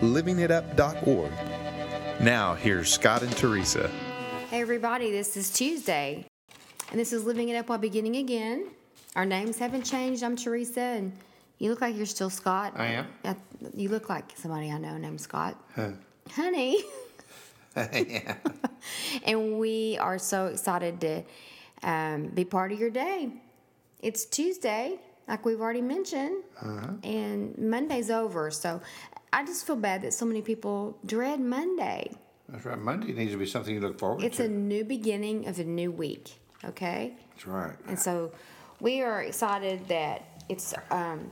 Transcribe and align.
livingitup.org. 0.00 1.30
Now, 2.20 2.54
here's 2.54 2.92
Scott 2.92 3.22
and 3.22 3.36
Teresa. 3.36 3.88
Hey, 4.50 4.60
everybody, 4.60 5.10
this 5.10 5.36
is 5.36 5.50
Tuesday, 5.50 6.24
and 6.90 6.98
this 6.98 7.12
is 7.12 7.24
Living 7.24 7.48
It 7.48 7.56
Up 7.56 7.68
While 7.68 7.78
Beginning 7.78 8.16
Again. 8.16 8.68
Our 9.16 9.24
names 9.26 9.58
haven't 9.58 9.82
changed. 9.82 10.22
I'm 10.22 10.36
Teresa, 10.36 10.80
and 10.80 11.12
you 11.58 11.70
look 11.70 11.80
like 11.80 11.96
you're 11.96 12.06
still 12.06 12.30
Scott. 12.30 12.72
I 12.76 12.86
am. 12.86 13.06
You 13.74 13.88
look 13.88 14.08
like 14.08 14.32
somebody 14.36 14.70
I 14.70 14.78
know 14.78 14.96
named 14.96 15.20
Scott. 15.20 15.56
Huh. 15.74 15.90
Honey. 16.30 16.82
yeah. 17.76 18.36
And 19.24 19.58
we 19.58 19.98
are 19.98 20.18
so 20.18 20.46
excited 20.46 21.00
to 21.00 21.22
um, 21.82 22.28
be 22.28 22.44
part 22.44 22.72
of 22.72 22.78
your 22.78 22.90
day. 22.90 23.30
It's 24.00 24.24
Tuesday, 24.24 24.98
like 25.28 25.44
we've 25.44 25.60
already 25.60 25.82
mentioned, 25.82 26.42
and 27.04 27.56
Monday's 27.58 28.10
over. 28.10 28.50
So 28.50 28.80
I 29.32 29.44
just 29.44 29.66
feel 29.66 29.76
bad 29.76 30.02
that 30.02 30.14
so 30.14 30.24
many 30.24 30.42
people 30.42 30.98
dread 31.04 31.38
Monday. 31.40 32.10
That's 32.48 32.64
right. 32.64 32.78
Monday 32.78 33.12
needs 33.12 33.32
to 33.32 33.38
be 33.38 33.44
something 33.46 33.74
you 33.74 33.80
look 33.80 33.98
forward 33.98 34.24
It's 34.24 34.38
to. 34.38 34.44
It's 34.44 34.50
a 34.50 34.54
new 34.54 34.82
beginning 34.84 35.46
of 35.46 35.58
a 35.58 35.64
new 35.64 35.92
week, 35.92 36.40
okay? 36.64 37.14
That's 37.34 37.46
right. 37.46 37.76
And 37.86 37.98
so 37.98 38.32
we 38.80 39.02
are 39.02 39.22
excited 39.22 39.86
that 39.88 40.22
it's 40.48 40.72
um, 40.90 41.30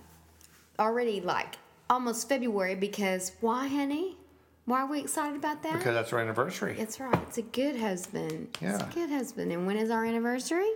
already 0.78 1.22
like 1.22 1.56
almost 1.88 2.28
February 2.28 2.74
because 2.74 3.32
why, 3.40 3.66
honey? 3.66 4.18
Why 4.66 4.80
are 4.82 4.86
we 4.90 5.00
excited 5.00 5.36
about 5.36 5.62
that? 5.62 5.74
Because 5.78 5.94
that's 5.94 6.12
our 6.12 6.18
anniversary. 6.18 6.74
That's 6.74 7.00
right. 7.00 7.18
It's 7.28 7.38
a 7.38 7.42
good 7.42 7.76
husband. 7.76 8.48
It's 8.60 8.62
Yeah. 8.62 8.86
a 8.90 8.92
good 8.92 9.08
husband. 9.08 9.52
And 9.52 9.66
when 9.66 9.76
is 9.78 9.90
our 9.90 10.04
anniversary? 10.04 10.68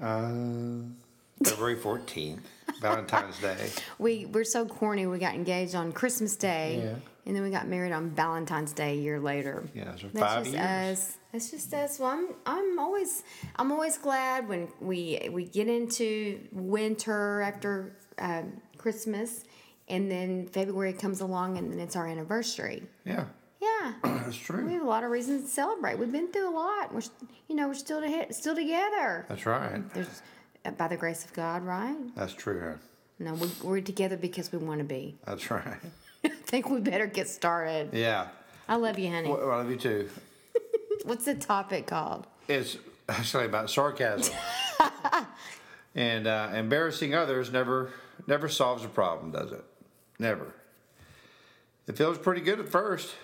Uh, 0.00 0.30
February 1.44 1.76
14th, 1.76 2.40
Valentine's 2.80 3.38
Day. 3.40 3.70
We 3.98 4.26
we're 4.26 4.44
so 4.44 4.66
corny. 4.66 5.06
We 5.06 5.18
got 5.18 5.34
engaged 5.34 5.74
on 5.74 5.92
Christmas 5.92 6.36
Day, 6.36 6.80
Yeah. 6.84 6.94
and 7.26 7.36
then 7.36 7.42
we 7.42 7.50
got 7.50 7.66
married 7.68 7.92
on 7.92 8.10
Valentine's 8.10 8.72
Day 8.72 8.92
a 8.98 9.00
year 9.00 9.20
later. 9.20 9.64
Yeah, 9.74 9.94
so 9.96 10.08
That's 10.12 10.18
five 10.34 10.44
just 10.44 10.56
years. 10.56 10.98
us. 10.98 11.16
That's 11.32 11.50
just 11.50 11.74
us. 11.74 11.98
Well, 11.98 12.10
I'm 12.10 12.28
I'm 12.46 12.78
always 12.78 13.22
I'm 13.56 13.70
always 13.72 13.98
glad 13.98 14.48
when 14.48 14.68
we 14.80 15.28
we 15.32 15.44
get 15.44 15.68
into 15.68 16.40
winter 16.52 17.40
after 17.42 17.96
um, 18.18 18.60
Christmas, 18.78 19.44
and 19.88 20.10
then 20.10 20.46
February 20.48 20.92
comes 20.92 21.20
along, 21.20 21.58
and 21.58 21.70
then 21.72 21.78
it's 21.80 21.96
our 21.96 22.06
anniversary. 22.06 22.82
Yeah, 23.04 23.24
Yeah. 23.60 23.92
that's 24.02 24.36
true. 24.36 24.64
We 24.66 24.72
have 24.74 24.82
a 24.82 24.86
lot 24.86 25.04
of 25.04 25.10
reasons 25.10 25.42
to 25.44 25.48
celebrate. 25.48 25.98
We've 25.98 26.10
been 26.12 26.32
through 26.32 26.50
a 26.50 26.54
lot. 26.56 26.92
We're, 26.94 27.02
you 27.48 27.54
know, 27.56 27.68
we're 27.68 27.74
still 27.74 28.00
to, 28.00 28.32
still 28.32 28.54
together. 28.54 29.24
That's 29.28 29.46
right. 29.46 29.82
There's, 29.94 30.06
uh, 30.08 30.12
by 30.76 30.88
the 30.88 30.96
grace 30.96 31.24
of 31.24 31.32
God, 31.32 31.62
right? 31.62 31.96
That's 32.14 32.34
true. 32.34 32.60
huh? 32.60 32.76
No, 33.18 33.34
we, 33.34 33.50
we're 33.62 33.80
together 33.80 34.16
because 34.16 34.52
we 34.52 34.58
want 34.58 34.78
to 34.78 34.84
be. 34.84 35.16
That's 35.24 35.50
right. 35.50 35.78
I 36.24 36.28
think 36.46 36.70
we 36.70 36.80
better 36.80 37.06
get 37.06 37.28
started. 37.28 37.90
Yeah. 37.92 38.28
I 38.68 38.76
love 38.76 38.98
you, 38.98 39.10
honey. 39.10 39.28
Well, 39.28 39.50
I 39.50 39.56
love 39.56 39.70
you 39.70 39.76
too. 39.76 40.08
What's 41.04 41.24
the 41.24 41.34
topic 41.34 41.86
called? 41.86 42.26
It's 42.48 42.76
actually 43.08 43.46
about 43.46 43.70
sarcasm. 43.70 44.34
and 45.94 46.26
uh, 46.26 46.50
embarrassing 46.54 47.14
others 47.14 47.50
never 47.50 47.90
never 48.26 48.48
solves 48.48 48.84
a 48.84 48.88
problem, 48.88 49.30
does 49.32 49.52
it? 49.52 49.64
Never. 50.18 50.52
It 51.86 51.96
feels 51.96 52.18
pretty 52.18 52.42
good 52.42 52.60
at 52.60 52.68
first, 52.68 53.14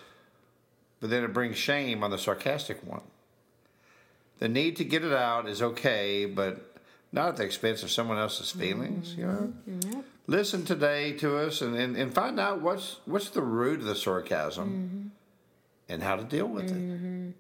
but 1.01 1.11
then 1.11 1.25
it 1.25 1.33
brings 1.35 1.59
shame 1.59 2.03
on 2.03 2.11
the 2.11 2.19
sarcastic 2.19 2.83
one. 2.87 3.03
The 4.39 4.49
need 4.49 4.77
to 4.77 4.85
get 4.85 5.05
it 5.05 5.13
out 5.13 5.49
is 5.49 5.61
okay, 5.61 6.25
but 6.25 6.74
not 7.15 7.29
at 7.29 7.37
the 7.37 7.45
expense 7.45 7.83
of 7.85 7.91
someone 7.91 8.19
else's 8.19 8.51
feelings, 8.51 9.15
you 9.15 9.25
know? 9.25 9.53
Mm-hmm. 9.69 9.79
Mm-hmm. 9.79 10.01
Listen 10.27 10.65
today 10.65 11.13
to 11.13 11.39
us 11.39 11.61
and, 11.61 11.77
and, 11.77 11.97
and 11.97 12.13
find 12.13 12.41
out 12.41 12.61
what's 12.61 12.97
what's 13.05 13.29
the 13.31 13.43
root 13.43 13.81
of 13.81 13.87
the 13.87 13.95
sarcasm 13.95 14.69
mm-hmm. 14.69 15.93
and 15.93 16.03
how 16.03 16.17
to 16.17 16.25
deal 16.25 16.47
with 16.47 16.71
it. 16.71 17.35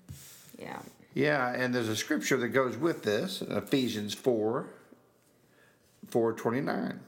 Yeah. 0.58 0.78
Yeah, 1.14 1.52
and 1.52 1.72
there's 1.74 1.88
a 1.88 1.96
scripture 1.96 2.36
that 2.38 2.48
goes 2.48 2.76
with 2.76 3.04
this, 3.04 3.40
Ephesians 3.40 4.14
4, 4.14 4.66
429. 6.08 7.00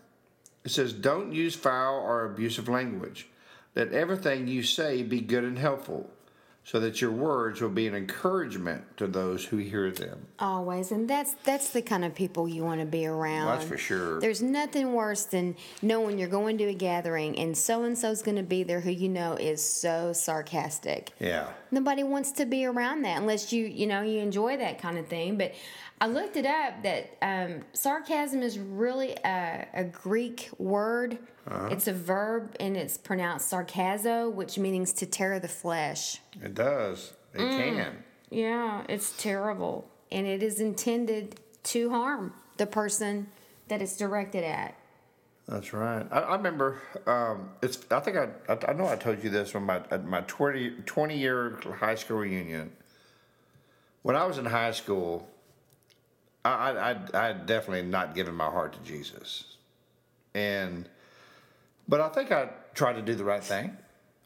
It 0.64 0.70
says, 0.70 0.92
Don't 0.92 1.32
use 1.32 1.56
foul 1.56 2.00
or 2.00 2.24
abusive 2.24 2.68
language. 2.68 3.26
Let 3.74 3.92
everything 3.92 4.46
you 4.46 4.62
say 4.62 5.02
be 5.02 5.20
good 5.20 5.42
and 5.44 5.58
helpful, 5.58 6.08
so 6.66 6.80
that 6.80 7.00
your 7.00 7.12
words 7.12 7.60
will 7.60 7.68
be 7.68 7.86
an 7.86 7.94
encouragement 7.94 8.96
to 8.96 9.06
those 9.06 9.44
who 9.44 9.56
hear 9.56 9.88
them. 9.88 10.26
Always, 10.40 10.90
and 10.90 11.08
that's 11.08 11.34
that's 11.44 11.70
the 11.70 11.80
kind 11.80 12.04
of 12.04 12.12
people 12.12 12.48
you 12.48 12.64
want 12.64 12.80
to 12.80 12.86
be 12.86 13.06
around. 13.06 13.46
That's 13.46 13.64
for 13.64 13.78
sure. 13.78 14.18
There's 14.18 14.42
nothing 14.42 14.92
worse 14.92 15.26
than 15.26 15.54
knowing 15.80 16.18
you're 16.18 16.28
going 16.28 16.58
to 16.58 16.64
a 16.64 16.74
gathering 16.74 17.38
and 17.38 17.56
so 17.56 17.84
and 17.84 17.96
so's 17.96 18.20
going 18.20 18.36
to 18.36 18.42
be 18.42 18.64
there 18.64 18.80
who 18.80 18.90
you 18.90 19.08
know 19.08 19.34
is 19.34 19.62
so 19.62 20.12
sarcastic. 20.12 21.12
Yeah. 21.20 21.50
Nobody 21.70 22.02
wants 22.02 22.32
to 22.32 22.44
be 22.44 22.66
around 22.66 23.02
that 23.02 23.18
unless 23.18 23.52
you 23.52 23.64
you 23.64 23.86
know 23.86 24.02
you 24.02 24.18
enjoy 24.18 24.56
that 24.56 24.80
kind 24.80 24.98
of 24.98 25.06
thing. 25.06 25.38
But 25.38 25.54
I 26.00 26.08
looked 26.08 26.36
it 26.36 26.46
up 26.46 26.82
that 26.82 27.16
um, 27.22 27.60
sarcasm 27.74 28.42
is 28.42 28.58
really 28.58 29.12
a, 29.24 29.68
a 29.72 29.84
Greek 29.84 30.50
word. 30.58 31.18
It's 31.48 31.86
a 31.86 31.92
verb 31.92 32.56
and 32.58 32.76
it's 32.76 32.98
pronounced 32.98 33.52
sarcazo, 33.52 34.32
which 34.32 34.58
means 34.58 34.92
to 34.94 35.06
tear 35.06 35.38
the 35.38 35.48
flesh. 35.48 36.20
It 36.42 36.54
does. 36.54 37.12
It 37.34 37.38
can. 37.38 38.02
Yeah, 38.30 38.84
it's 38.88 39.16
terrible. 39.16 39.88
And 40.10 40.26
it 40.26 40.42
is 40.42 40.60
intended 40.60 41.40
to 41.64 41.90
harm 41.90 42.32
the 42.56 42.66
person 42.66 43.28
that 43.68 43.80
it's 43.80 43.96
directed 43.96 44.44
at. 44.44 44.74
That's 45.46 45.72
right. 45.72 46.04
I, 46.10 46.20
I 46.20 46.36
remember. 46.36 46.80
Um, 47.06 47.50
it's. 47.62 47.78
I 47.90 48.00
think 48.00 48.16
I, 48.16 48.28
I. 48.48 48.58
I 48.68 48.72
know 48.72 48.88
I 48.88 48.96
told 48.96 49.22
you 49.22 49.30
this 49.30 49.54
when 49.54 49.62
my 49.62 49.76
at 49.92 50.04
my 50.04 50.22
20, 50.22 50.70
20 50.84 51.16
year 51.16 51.58
high 51.78 51.94
school 51.94 52.18
reunion. 52.18 52.72
When 54.02 54.16
I 54.16 54.24
was 54.24 54.38
in 54.38 54.44
high 54.44 54.72
school, 54.72 55.28
I 56.44 56.50
I 56.50 56.90
I 56.90 57.28
I 57.28 57.32
definitely 57.32 57.82
not 57.82 58.16
given 58.16 58.34
my 58.34 58.46
heart 58.46 58.72
to 58.72 58.80
Jesus, 58.80 59.56
and 60.34 60.88
but 61.88 62.00
I 62.00 62.08
think 62.08 62.32
I 62.32 62.48
tried 62.74 62.94
to 62.94 63.02
do 63.02 63.14
the 63.14 63.24
right 63.24 63.42
thing. 63.42 63.76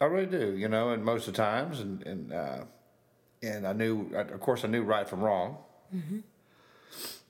I 0.01 0.07
really 0.07 0.27
do, 0.27 0.57
you 0.57 0.69
know, 0.69 0.91
and 0.91 1.05
most 1.05 1.29
of 1.29 1.35
the 1.35 1.43
times, 1.43 1.81
and 1.81 2.03
and 2.07 2.33
uh, 2.33 2.65
and 3.43 3.67
I 3.67 3.73
knew, 3.73 4.11
of 4.15 4.41
course, 4.41 4.65
I 4.65 4.69
knew 4.69 4.83
right 4.83 5.09
from 5.09 5.21
wrong. 5.21 5.59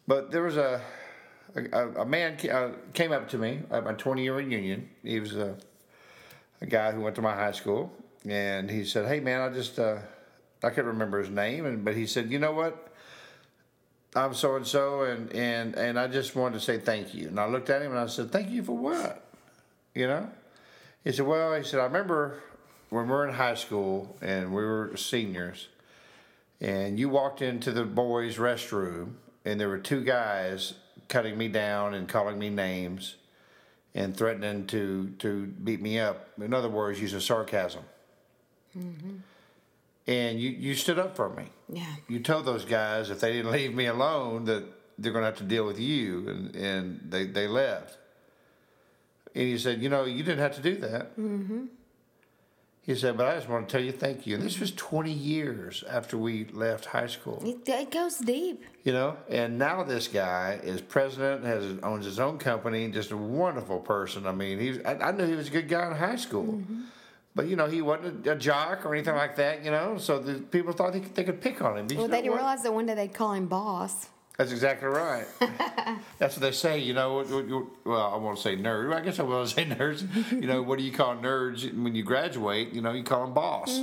But 0.06 0.30
there 0.30 0.42
was 0.42 0.56
a 0.56 0.80
a, 1.54 1.88
a 2.00 2.06
man 2.06 2.36
uh, 2.48 2.70
came 2.92 3.12
up 3.12 3.28
to 3.30 3.38
me 3.38 3.60
at 3.70 3.84
my 3.84 3.92
20 3.92 4.22
year 4.22 4.36
reunion. 4.36 4.88
He 5.02 5.18
was 5.20 5.34
a, 5.36 5.56
a 6.60 6.66
guy 6.66 6.92
who 6.92 7.00
went 7.00 7.16
to 7.16 7.22
my 7.22 7.34
high 7.34 7.52
school, 7.52 7.92
and 8.28 8.70
he 8.70 8.84
said, 8.84 9.06
"Hey, 9.06 9.20
man, 9.20 9.40
I 9.40 9.52
just 9.52 9.78
uh, 9.78 9.98
I 10.62 10.70
couldn't 10.70 10.90
remember 10.90 11.18
his 11.18 11.30
name, 11.30 11.66
and 11.66 11.84
but 11.84 11.96
he 11.96 12.06
said, 12.06 12.30
you 12.30 12.38
know 12.38 12.52
what." 12.52 12.86
I'm 14.16 14.34
so 14.34 14.56
and 14.56 14.66
so, 14.66 15.02
and 15.02 15.32
and 15.32 15.76
and 15.76 15.98
I 15.98 16.08
just 16.08 16.34
wanted 16.34 16.54
to 16.54 16.60
say 16.60 16.78
thank 16.78 17.14
you. 17.14 17.28
And 17.28 17.38
I 17.38 17.46
looked 17.46 17.70
at 17.70 17.80
him 17.80 17.92
and 17.92 18.00
I 18.00 18.06
said, 18.06 18.32
"Thank 18.32 18.50
you 18.50 18.64
for 18.64 18.76
what?" 18.76 19.29
You 19.94 20.06
know. 20.06 20.30
He 21.04 21.12
said, 21.12 21.26
"Well," 21.26 21.54
he 21.54 21.62
said, 21.64 21.80
"I 21.80 21.84
remember 21.84 22.42
when 22.90 23.06
we 23.06 23.10
were 23.10 23.26
in 23.26 23.34
high 23.34 23.54
school 23.54 24.16
and 24.20 24.54
we 24.54 24.64
were 24.64 24.96
seniors, 24.96 25.68
and 26.60 26.98
you 26.98 27.08
walked 27.08 27.40
into 27.42 27.72
the 27.72 27.84
boys' 27.84 28.36
restroom, 28.36 29.14
and 29.44 29.58
there 29.58 29.68
were 29.68 29.78
two 29.78 30.04
guys 30.04 30.74
cutting 31.08 31.38
me 31.38 31.48
down 31.48 31.94
and 31.94 32.08
calling 32.08 32.38
me 32.38 32.50
names, 32.50 33.16
and 33.94 34.16
threatening 34.16 34.66
to 34.68 35.10
to 35.18 35.46
beat 35.46 35.80
me 35.80 35.98
up. 35.98 36.28
In 36.40 36.52
other 36.52 36.68
words, 36.68 37.00
using 37.00 37.20
sarcasm. 37.20 37.82
Mm-hmm. 38.76 39.16
And 40.06 40.40
you 40.40 40.50
you 40.50 40.74
stood 40.74 40.98
up 40.98 41.16
for 41.16 41.30
me. 41.30 41.46
Yeah. 41.68 41.94
You 42.08 42.20
told 42.20 42.44
those 42.44 42.64
guys 42.64 43.10
if 43.10 43.20
they 43.20 43.32
didn't 43.32 43.52
leave 43.52 43.74
me 43.74 43.86
alone 43.86 44.44
that 44.44 44.64
they're 44.98 45.12
going 45.12 45.22
to 45.22 45.26
have 45.26 45.38
to 45.38 45.44
deal 45.44 45.66
with 45.66 45.78
you, 45.78 46.28
and 46.28 46.56
and 46.56 47.00
they 47.08 47.26
they 47.26 47.46
left. 47.46 47.96
And 49.34 49.44
he 49.44 49.58
said, 49.58 49.80
you 49.82 49.88
know, 49.88 50.04
you 50.04 50.22
didn't 50.22 50.40
have 50.40 50.54
to 50.56 50.62
do 50.62 50.76
that. 50.76 51.16
Mm-hmm. 51.16 51.66
He 52.82 52.94
said, 52.94 53.16
but 53.16 53.26
I 53.26 53.36
just 53.36 53.48
want 53.48 53.68
to 53.68 53.72
tell 53.72 53.84
you 53.84 53.92
thank 53.92 54.26
you. 54.26 54.34
And 54.34 54.42
this 54.42 54.58
was 54.58 54.72
20 54.72 55.12
years 55.12 55.84
after 55.88 56.16
we 56.16 56.46
left 56.46 56.86
high 56.86 57.06
school. 57.06 57.40
It, 57.44 57.68
it 57.68 57.90
goes 57.90 58.16
deep. 58.16 58.64
You 58.84 58.92
know, 58.92 59.16
and 59.28 59.58
now 59.58 59.82
this 59.84 60.08
guy 60.08 60.58
is 60.62 60.80
president, 60.80 61.44
has 61.44 61.78
owns 61.82 62.06
his 62.06 62.18
own 62.18 62.38
company, 62.38 62.90
just 62.90 63.10
a 63.10 63.16
wonderful 63.16 63.78
person. 63.80 64.26
I 64.26 64.32
mean, 64.32 64.58
he 64.58 64.84
I, 64.84 65.08
I 65.08 65.12
knew 65.12 65.26
he 65.26 65.34
was 65.34 65.48
a 65.48 65.50
good 65.50 65.68
guy 65.68 65.86
in 65.88 65.96
high 65.96 66.16
school, 66.16 66.62
but 67.34 67.46
you 67.46 67.54
know 67.54 67.66
he 67.66 67.82
wasn't 67.82 68.26
a, 68.26 68.32
a 68.32 68.36
jock 68.36 68.86
or 68.86 68.94
anything 68.94 69.14
like 69.14 69.36
that. 69.36 69.62
You 69.62 69.70
know, 69.70 69.98
so 69.98 70.18
the 70.18 70.40
people 70.40 70.72
thought 70.72 70.94
they 70.94 71.00
could, 71.00 71.14
they 71.14 71.24
could 71.24 71.42
pick 71.42 71.60
on 71.62 71.76
him. 71.76 71.86
But 71.86 71.96
Well, 71.98 72.08
they 72.08 72.22
didn't 72.22 72.30
what? 72.30 72.38
realize 72.38 72.62
that 72.62 72.72
one 72.72 72.86
day 72.86 72.94
they'd 72.94 73.12
call 73.12 73.34
him 73.34 73.46
boss. 73.46 74.08
That's 74.40 74.52
exactly 74.52 74.88
right. 74.88 75.26
That's 76.18 76.34
what 76.36 76.40
they 76.40 76.52
say. 76.52 76.78
You 76.78 76.94
know, 76.94 77.12
what- 77.16 77.28
what- 77.28 77.46
what- 77.46 77.66
well, 77.84 78.14
I 78.14 78.16
want 78.16 78.38
to 78.38 78.42
say 78.42 78.56
nerd. 78.56 78.94
I 78.94 79.02
guess 79.02 79.18
I 79.18 79.22
will 79.22 79.46
say 79.46 79.64
nerds. 79.66 80.02
You 80.32 80.46
know, 80.46 80.62
what 80.62 80.78
do 80.78 80.84
you 80.86 80.92
call 80.92 81.14
nerds 81.16 81.70
when 81.78 81.94
you 81.94 82.02
graduate? 82.02 82.72
You 82.72 82.80
know, 82.80 82.92
you 82.92 83.02
call 83.02 83.26
them 83.26 83.34
boss. 83.34 83.78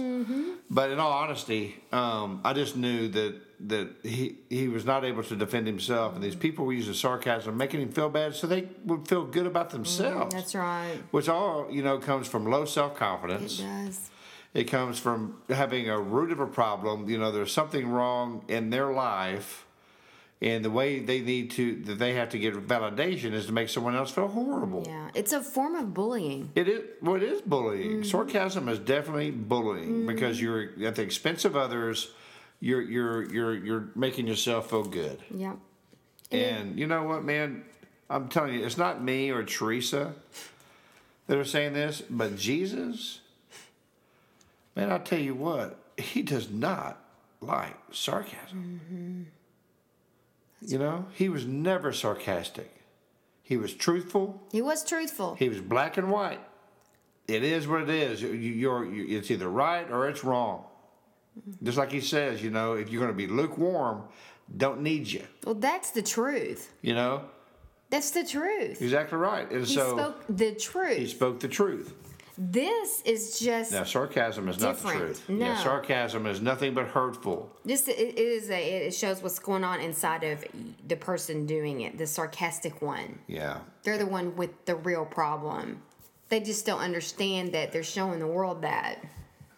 But 0.67 0.89
in 0.89 0.97
all 0.99 1.11
honesty, 1.11 1.75
um, 1.91 2.41
I 2.43 2.53
just 2.53 2.75
knew 2.75 3.07
that 3.09 3.35
that 3.67 3.87
he 4.01 4.37
he 4.49 4.67
was 4.67 4.83
not 4.83 5.05
able 5.05 5.21
to 5.25 5.35
defend 5.35 5.67
himself, 5.67 6.15
and 6.15 6.23
these 6.23 6.35
people 6.35 6.65
were 6.65 6.73
using 6.73 6.95
sarcasm, 6.95 7.55
making 7.55 7.81
him 7.81 7.91
feel 7.91 8.09
bad, 8.09 8.33
so 8.33 8.47
they 8.47 8.67
would 8.83 9.07
feel 9.07 9.25
good 9.25 9.45
about 9.45 9.69
themselves. 9.69 10.33
That's 10.33 10.55
right. 10.55 10.97
Which 11.11 11.29
all 11.29 11.67
you 11.69 11.83
know 11.83 11.99
comes 11.99 12.27
from 12.27 12.47
low 12.49 12.65
self 12.65 12.95
confidence. 12.95 13.59
It 13.59 13.63
does. 13.63 14.09
It 14.55 14.63
comes 14.63 14.97
from 14.97 15.37
having 15.49 15.87
a 15.87 15.99
root 15.99 16.31
of 16.31 16.39
a 16.39 16.47
problem. 16.47 17.07
You 17.07 17.19
know, 17.19 17.31
there's 17.31 17.51
something 17.51 17.87
wrong 17.87 18.43
in 18.47 18.71
their 18.71 18.91
life, 18.91 19.66
and 20.41 20.63
the 20.63 20.69
way 20.69 20.99
they 20.99 21.21
need 21.21 21.51
to 21.51 21.75
that 21.85 21.97
they 21.97 22.13
have 22.13 22.29
to 22.29 22.39
get 22.39 22.53
validation 22.67 23.33
is 23.33 23.47
to 23.47 23.51
make 23.51 23.69
someone 23.69 23.95
else 23.95 24.11
feel 24.11 24.27
horrible. 24.27 24.83
Yeah, 24.85 25.09
it's 25.15 25.33
a 25.33 25.41
form 25.41 25.75
of 25.75 25.93
bullying. 25.93 26.51
It 26.55 26.67
is 26.67 26.83
well, 27.01 27.15
it 27.15 27.23
is 27.23 27.41
bullying. 27.41 27.91
Mm-hmm. 27.91 28.03
Sarcasm 28.03 28.69
is 28.69 28.79
definitely 28.79 29.31
bullying 29.31 30.05
because 30.05 30.39
you're 30.39 30.69
at 30.85 30.95
the 30.95 31.01
expense 31.01 31.43
of 31.45 31.55
others. 31.55 32.11
You're 32.59 32.81
you're 32.81 33.23
you're 33.31 33.55
you're 33.55 33.87
making 33.95 34.27
yourself 34.27 34.69
feel 34.69 34.83
good. 34.83 35.19
Yeah. 35.33 35.55
And 36.31 36.77
you 36.77 36.87
know 36.87 37.03
what, 37.03 37.23
man? 37.23 37.63
I'm 38.09 38.29
telling 38.29 38.53
you, 38.53 38.65
it's 38.65 38.77
not 38.77 39.03
me 39.03 39.31
or 39.31 39.43
Teresa 39.43 40.13
that 41.27 41.37
are 41.37 41.45
saying 41.45 41.73
this, 41.73 42.01
but 42.09 42.37
Jesus. 42.37 43.21
Man, 44.75 44.91
I 44.91 44.99
tell 44.99 45.19
you 45.19 45.33
what, 45.33 45.79
he 45.97 46.21
does 46.21 46.51
not 46.51 47.01
like 47.41 47.75
sarcasm. 47.91 49.31
You 50.61 50.79
know, 50.79 51.05
he 51.13 51.29
was 51.29 51.45
never 51.45 51.93
sarcastic. 51.93 52.71
He 53.43 53.57
was 53.57 53.73
truthful. 53.73 54.41
He 54.51 54.61
was 54.61 54.83
truthful. 54.83 55.35
He 55.35 55.49
was 55.49 55.61
black 55.61 55.97
and 55.97 56.11
white. 56.11 56.41
It 57.27 57.43
is 57.43 57.67
what 57.67 57.81
it 57.83 57.89
is. 57.89 58.21
You, 58.21 58.29
you're, 58.33 58.85
you, 58.85 59.17
it's 59.17 59.29
either 59.31 59.49
right 59.49 59.89
or 59.91 60.07
it's 60.09 60.23
wrong. 60.23 60.63
Just 61.61 61.77
like 61.77 61.91
he 61.91 62.01
says, 62.01 62.41
you 62.41 62.49
know, 62.49 62.73
if 62.73 62.89
you're 62.89 63.01
going 63.01 63.11
to 63.13 63.17
be 63.17 63.27
lukewarm, 63.27 64.03
don't 64.55 64.81
need 64.81 65.07
you. 65.07 65.23
Well, 65.45 65.55
that's 65.55 65.91
the 65.91 66.01
truth. 66.01 66.73
You 66.81 66.95
know, 66.95 67.23
That's 67.89 68.11
the 68.11 68.23
truth. 68.25 68.81
exactly 68.81 69.17
right. 69.17 69.49
And 69.51 69.65
so 69.67 69.69
He 69.69 69.75
so 69.75 69.97
spoke 69.97 70.23
the 70.29 70.55
truth. 70.55 70.97
he 70.97 71.07
spoke 71.07 71.39
the 71.39 71.47
truth. 71.47 71.93
This 72.37 73.01
is 73.03 73.39
just 73.39 73.71
Now, 73.71 73.83
sarcasm 73.83 74.47
is 74.47 74.59
not 74.59 74.77
the 74.77 74.83
Different. 74.83 74.99
truth. 74.99 75.23
Yeah, 75.29 75.53
No. 75.53 75.55
sarcasm 75.63 76.25
is 76.27 76.41
nothing 76.41 76.73
but 76.73 76.87
hurtful. 76.87 77.49
this. 77.65 77.87
It 77.87 78.17
is 78.17 78.49
a. 78.49 78.87
It 78.87 78.93
shows 78.93 79.21
what's 79.23 79.39
going 79.39 79.63
on 79.63 79.79
inside 79.79 80.23
of 80.23 80.43
the 80.87 80.95
person 80.95 81.45
doing 81.45 81.81
it. 81.81 81.97
The 81.97 82.07
sarcastic 82.07 82.81
one. 82.81 83.19
Yeah. 83.27 83.59
They're 83.83 83.97
the 83.97 84.05
one 84.05 84.35
with 84.35 84.65
the 84.65 84.75
real 84.75 85.05
problem. 85.05 85.81
They 86.29 86.39
just 86.41 86.65
don't 86.65 86.81
understand 86.81 87.53
that 87.53 87.71
they're 87.71 87.83
showing 87.83 88.19
the 88.19 88.27
world 88.27 88.61
that. 88.63 89.03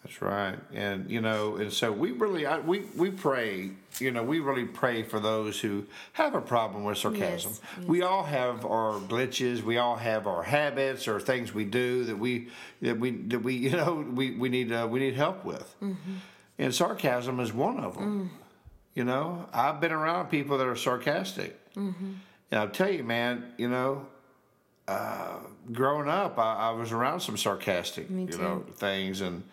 That's 0.04 0.22
right, 0.22 0.58
and 0.74 1.10
you 1.12 1.20
know, 1.22 1.58
and 1.58 1.72
so 1.74 1.92
we 1.92 2.12
really, 2.12 2.46
I, 2.46 2.60
we 2.60 2.86
we 2.96 3.12
pray, 3.12 3.72
you 4.02 4.12
know, 4.12 4.24
we 4.24 4.40
really 4.40 4.66
pray 4.66 5.04
for 5.04 5.20
those 5.20 5.60
who 5.60 5.86
have 6.14 6.34
a 6.36 6.42
problem 6.42 6.84
with 6.84 6.98
sarcasm. 6.98 7.52
Yes, 7.78 7.88
We 7.88 8.02
all 8.02 8.24
have 8.24 8.66
our 8.66 8.94
glitches, 9.00 9.62
we 9.62 9.78
all 9.78 9.96
have 9.98 10.28
our 10.28 10.44
habits 10.44 11.08
or 11.08 11.20
things 11.20 11.54
we 11.54 11.66
do 11.66 12.04
that 12.06 12.18
we 12.18 12.50
that 12.82 13.00
we 13.00 13.12
that 13.12 13.40
we 13.40 13.54
you 13.68 13.72
know 13.72 14.06
we 14.14 14.32
we 14.32 14.50
need 14.50 14.72
uh, 14.72 14.88
we 14.90 15.00
need 15.00 15.16
help 15.16 15.44
with, 15.46 15.76
and 16.58 16.74
sarcasm 16.74 17.40
is 17.40 17.54
one 17.54 17.80
of 17.80 17.96
them. 17.96 18.32
You 18.96 19.04
know, 19.06 19.48
I've 19.54 19.80
been 19.80 19.92
around 19.94 20.30
people 20.30 20.58
that 20.58 20.68
are 20.68 20.76
sarcastic, 20.76 21.58
and 22.52 22.60
I'll 22.60 22.70
tell 22.70 22.90
you, 22.92 23.04
man, 23.04 23.54
you 23.58 23.70
know, 23.70 24.08
uh, 24.88 25.38
growing 25.72 26.10
up, 26.10 26.38
I, 26.40 26.56
I 26.56 26.72
was 26.72 26.92
around 26.92 27.20
some 27.22 27.38
sarcastic, 27.38 28.10
you 28.10 28.16
know, 28.42 28.66
things, 28.76 29.22
and 29.22 29.44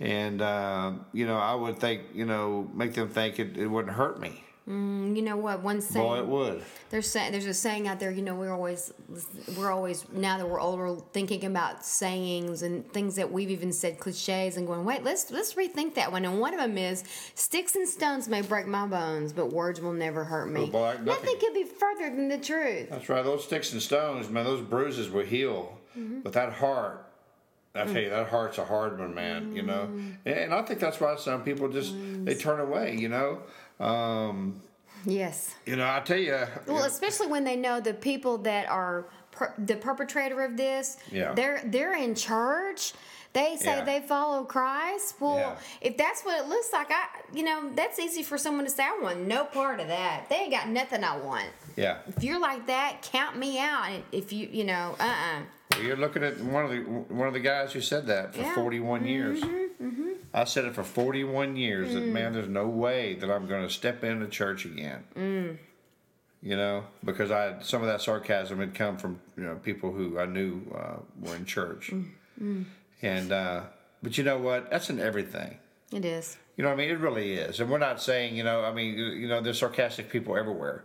and 0.00 0.40
uh, 0.40 0.92
you 1.12 1.26
know, 1.26 1.36
I 1.36 1.54
would 1.54 1.78
think, 1.78 2.02
you 2.14 2.24
know, 2.24 2.70
make 2.74 2.94
them 2.94 3.08
think 3.08 3.38
it, 3.38 3.56
it 3.56 3.66
wouldn't 3.66 3.94
hurt 3.94 4.20
me. 4.20 4.44
And 4.68 5.16
you 5.16 5.22
know 5.22 5.38
what? 5.38 5.62
One 5.62 5.80
saying. 5.80 6.04
Boy, 6.04 6.18
it 6.18 6.26
would. 6.26 6.62
There's 6.90 7.10
say, 7.10 7.30
there's 7.30 7.46
a 7.46 7.54
saying 7.54 7.88
out 7.88 8.00
there. 8.00 8.10
You 8.10 8.20
know, 8.20 8.34
we're 8.34 8.52
always 8.52 8.92
we're 9.56 9.72
always 9.72 10.04
now 10.12 10.36
that 10.36 10.46
we're 10.46 10.60
older 10.60 10.94
thinking 11.14 11.44
about 11.44 11.86
sayings 11.86 12.60
and 12.60 12.86
things 12.92 13.16
that 13.16 13.32
we've 13.32 13.50
even 13.50 13.72
said 13.72 13.98
cliches 13.98 14.58
and 14.58 14.66
going, 14.66 14.84
wait, 14.84 15.04
let's 15.04 15.30
let's 15.30 15.54
rethink 15.54 15.94
that 15.94 16.12
one. 16.12 16.26
And 16.26 16.38
one 16.38 16.52
of 16.52 16.60
them 16.60 16.76
is, 16.76 17.02
"Sticks 17.34 17.76
and 17.76 17.88
stones 17.88 18.28
may 18.28 18.42
break 18.42 18.66
my 18.66 18.86
bones, 18.86 19.32
but 19.32 19.54
words 19.54 19.80
will 19.80 19.94
never 19.94 20.22
hurt 20.22 20.50
me." 20.50 20.66
Boy, 20.66 20.90
nothing- 20.90 21.04
nothing 21.06 21.38
could 21.40 21.54
be 21.54 21.64
further 21.64 22.14
than 22.14 22.28
the 22.28 22.38
truth. 22.38 22.90
That's 22.90 23.08
right. 23.08 23.24
Those 23.24 23.44
sticks 23.44 23.72
and 23.72 23.80
stones, 23.80 24.28
man, 24.28 24.44
those 24.44 24.60
bruises 24.60 25.08
will 25.08 25.24
heal. 25.24 25.78
Mm-hmm. 25.98 26.20
But 26.20 26.34
that 26.34 26.52
heart, 26.52 27.07
I 27.80 27.84
tell 27.84 28.02
you, 28.02 28.10
that 28.10 28.28
heart's 28.28 28.58
a 28.58 28.64
hard 28.64 28.98
one, 28.98 29.14
man. 29.14 29.54
You 29.54 29.62
know, 29.62 29.88
Mm-hmm. 29.90 30.28
and, 30.28 30.54
I 30.54 30.62
think 30.62 30.80
that's 30.80 31.00
why 31.00 31.16
some 31.16 31.42
people 31.42 31.68
just 31.68 31.94
they 32.24 32.34
turn 32.34 32.60
away. 32.60 32.96
You 32.96 33.08
know, 33.08 33.42
um, 33.84 34.60
Yes. 35.04 35.54
you 35.64 35.76
know, 35.76 35.86
I 35.88 36.00
tell 36.00 36.18
you, 36.18 36.38
Well, 36.66 36.84
especially 36.84 37.28
when 37.28 37.44
they 37.44 37.56
know 37.56 37.80
the 37.80 37.94
people 37.94 38.38
that 38.38 38.68
are 38.68 39.06
per, 39.30 39.54
the 39.58 39.76
perpetrator 39.76 40.42
of 40.42 40.56
this. 40.56 40.96
Yeah. 41.12 41.32
They're 41.34 41.62
they're 41.64 41.94
in 41.96 42.14
church. 42.14 42.92
They 43.34 43.56
say 43.56 43.76
Yeah. 43.76 43.84
they 43.84 44.00
follow 44.00 44.42
Christ. 44.44 45.14
Well, 45.20 45.36
Yeah. 45.36 45.56
if 45.82 45.96
that's 45.96 46.22
what 46.22 46.40
it 46.42 46.48
looks 46.48 46.72
like, 46.72 46.90
I 46.90 47.04
you 47.32 47.44
know 47.44 47.70
that's 47.74 47.98
easy 48.00 48.22
for 48.24 48.36
someone 48.38 48.64
to 48.64 48.70
say. 48.70 48.82
I 48.84 48.98
want 49.00 49.20
no 49.20 49.44
part 49.44 49.78
of 49.80 49.86
that. 49.88 50.24
They 50.28 50.36
ain't 50.36 50.50
got 50.50 50.68
nothing 50.68 51.04
I 51.04 51.16
want. 51.16 51.46
yeah. 51.76 51.98
If 52.08 52.24
you're 52.24 52.40
like 52.40 52.66
that, 52.66 53.02
count 53.02 53.36
me 53.38 53.60
out. 53.60 53.90
If 54.10 54.32
you 54.32 54.48
you 54.50 54.64
know, 54.64 54.96
uh 54.98 55.04
uh 55.04 55.06
Well, 55.06 55.46
You're 55.80 55.96
looking 55.96 56.22
at 56.22 56.40
one 56.40 56.64
of 56.64 56.70
the 56.70 56.78
one 56.78 57.28
of 57.28 57.34
the 57.34 57.40
guys 57.40 57.72
who 57.72 57.80
said 57.80 58.06
that 58.06 58.34
for 58.34 58.40
Yeah. 58.40 58.54
41 58.54 59.00
mm-hmm, 59.00 59.08
years. 59.08 59.40
Mm-hmm, 59.40 59.86
mm-hmm. 59.86 60.08
I 60.34 60.44
said 60.44 60.64
it 60.64 60.74
for 60.74 60.82
41 60.82 61.56
years 61.56 61.94
that 61.94 62.00
man, 62.00 62.30
mm. 62.30 62.34
there's 62.34 62.48
no 62.48 62.68
way 62.68 63.14
that 63.14 63.30
I'm 63.30 63.46
going 63.46 63.66
to 63.66 63.72
step 63.72 64.04
into 64.04 64.28
church 64.28 64.64
again. 64.64 65.04
Mm. 65.16 65.58
You 66.42 66.56
know, 66.56 66.84
because 67.04 67.30
I 67.30 67.60
some 67.62 67.82
of 67.82 67.88
that 67.88 68.00
sarcasm 68.00 68.60
had 68.60 68.74
come 68.74 68.96
from 68.96 69.20
you 69.36 69.44
know 69.44 69.56
people 69.56 69.92
who 69.92 70.18
I 70.18 70.26
knew 70.26 70.62
uh, 70.74 70.98
were 71.20 71.34
in 71.34 71.44
church, 71.44 71.90
mm, 72.40 72.64
and 73.02 73.32
uh, 73.32 73.62
but 74.02 74.16
you 74.16 74.24
know 74.24 74.38
what? 74.38 74.70
That's 74.70 74.88
in 74.90 75.00
everything. 75.00 75.58
it 75.92 76.04
is. 76.04 76.36
You 76.56 76.62
know 76.62 76.70
what 76.70 76.74
I 76.74 76.78
mean? 76.78 76.90
It 76.90 76.98
really 76.98 77.34
is. 77.34 77.60
And 77.60 77.70
we're 77.70 77.78
not 77.78 78.02
saying, 78.02 78.36
you 78.36 78.42
know, 78.42 78.62
I 78.62 78.72
mean, 78.72 78.98
you 78.98 79.28
know, 79.28 79.40
there's 79.40 79.60
sarcastic 79.60 80.10
people 80.10 80.36
everywhere. 80.36 80.84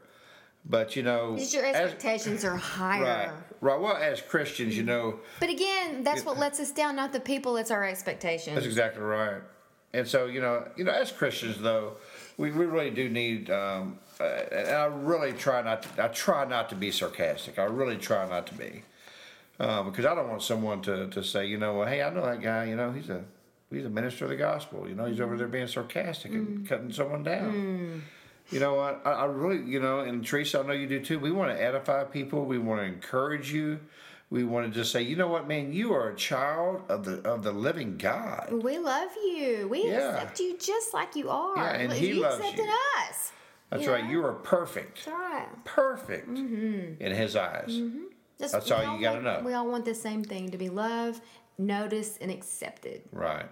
But, 0.66 0.96
you 0.96 1.04
know, 1.04 1.38
your 1.38 1.66
as- 1.66 1.76
expectations 1.76 2.46
are 2.46 2.56
higher. 2.56 3.04
right, 3.04 3.32
right. 3.60 3.80
Well, 3.80 3.98
as 3.98 4.22
Christians, 4.22 4.78
you 4.78 4.84
know, 4.84 5.20
But 5.40 5.50
again, 5.50 6.04
that's 6.04 6.24
what 6.26 6.38
lets 6.38 6.60
us 6.60 6.72
down, 6.72 6.96
not 6.96 7.12
the 7.12 7.20
people. 7.20 7.58
It's 7.58 7.70
our 7.72 7.84
expectations. 7.84 8.56
That's 8.56 8.66
exactly 8.66 9.02
right. 9.02 9.42
And 9.94 10.08
so, 10.08 10.26
you 10.26 10.42
know, 10.42 10.68
you 10.76 10.86
know, 10.86 10.92
as 10.92 11.12
Christians, 11.12 11.60
though, 11.60 11.98
we, 12.38 12.52
we 12.52 12.66
really 12.66 12.90
do 12.90 13.10
need. 13.10 13.50
Um, 13.52 14.00
uh, 14.20 14.24
and 14.24 14.70
I 14.70 14.86
really 14.86 15.34
try 15.34 15.62
not. 15.62 15.84
To, 15.84 16.06
I 16.06 16.08
try 16.08 16.46
not 16.46 16.70
to 16.70 16.76
be 16.76 16.90
sarcastic. 16.92 17.60
I 17.60 17.66
really 17.66 17.98
try 17.98 18.28
not 18.28 18.48
to 18.48 18.56
be, 18.56 18.84
uh, 19.60 19.84
because 19.84 20.06
I 20.06 20.16
don't 20.16 20.30
want 20.30 20.42
someone 20.42 20.82
to, 20.84 21.08
to 21.10 21.24
say, 21.24 21.46
you 21.46 21.58
know, 21.60 21.76
well, 21.76 21.88
hey, 21.88 22.02
I 22.02 22.10
know 22.10 22.26
that 22.26 22.42
guy. 22.42 22.66
You 22.66 22.76
know, 22.76 22.92
he's 22.92 23.10
a 23.10 23.24
he's 23.72 23.86
a 23.86 23.90
minister 23.90 24.26
of 24.26 24.32
the 24.32 24.36
gospel. 24.36 24.88
You 24.90 24.96
know, 24.96 25.06
he's 25.06 25.22
over 25.22 25.38
there 25.38 25.48
being 25.48 25.68
sarcastic 25.68 26.32
and 26.32 26.68
cutting 26.68 26.92
someone 26.92 27.22
down. 27.24 28.04
You 28.50 28.60
know 28.60 28.76
what? 28.76 29.02
I, 29.06 29.12
I 29.12 29.26
really, 29.26 29.64
you 29.64 29.80
know, 29.80 30.00
and 30.02 30.26
Teresa, 30.26 30.60
I 30.60 30.64
know 30.64 30.74
you 30.74 30.88
do 30.88 31.00
too. 31.00 31.20
We 31.20 31.32
want 31.32 31.56
to 31.56 31.62
edify 31.62 32.04
people. 32.04 32.46
We 32.46 32.58
want 32.60 32.82
to 32.82 32.86
encourage 32.86 33.52
you. 33.52 33.80
We 34.30 34.44
want 34.44 34.66
to 34.68 34.74
just 34.74 34.92
say, 34.92 35.02
you 35.04 35.16
know 35.16 35.28
what, 35.28 35.48
man, 35.48 35.74
you 35.74 35.94
are 35.94 36.10
a 36.10 36.16
child 36.16 36.82
of 36.90 37.06
the 37.06 37.22
of 37.28 37.44
the 37.44 37.52
living 37.52 37.98
God. 37.98 38.50
We 38.52 38.80
love 38.80 39.12
you. 39.16 39.68
We 39.70 39.86
Yeah. 39.88 40.14
accept 40.16 40.40
you 40.40 40.58
just 40.58 40.94
like 40.94 41.16
you 41.16 41.30
are. 41.30 41.56
Yeah, 41.56 41.74
and 41.74 41.94
he 41.94 42.08
you 42.10 42.22
loves 42.22 42.40
accepted 42.40 42.66
you. 42.66 42.72
us. 43.10 43.32
That's 43.70 43.84
Yeah. 43.84 43.92
right. 43.92 44.10
You 44.10 44.26
are 44.26 44.34
perfect. 44.34 45.06
That's 45.06 45.16
right. 45.16 45.66
Perfect 45.66 46.30
mm-hmm. 46.30 47.02
in 47.02 47.12
His 47.16 47.36
eyes. 47.36 47.70
Mm-hmm. 47.70 48.04
Just- 48.40 48.54
That's 48.54 48.70
we 48.70 48.76
all 48.76 48.96
you 48.96 49.02
gotta 49.02 49.22
know. 49.22 49.42
We 49.46 49.54
all 49.54 49.68
want 49.68 49.86
the 49.86 49.96
same 49.96 50.24
thing: 50.24 50.50
to 50.50 50.58
be 50.58 50.70
loved, 50.70 51.22
noticed, 51.58 52.18
and 52.20 52.32
accepted. 52.32 53.04
Right. 53.12 53.46